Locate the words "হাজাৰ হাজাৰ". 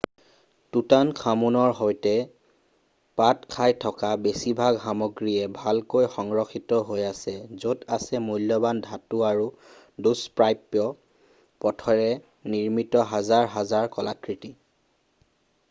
13.13-13.91